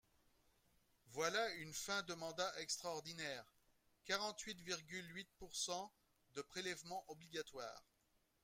Voilà 1.11 1.47
une 1.59 1.73
fin 1.73 2.01
de 2.01 2.15
mandat 2.15 2.51
extraordinaire, 2.59 3.45
quarante-huit 4.05 4.59
virgule 4.61 5.05
huit 5.15 5.29
pourcent 5.37 5.93
de 6.33 6.41
prélèvements 6.41 7.05
obligatoires. 7.09 7.83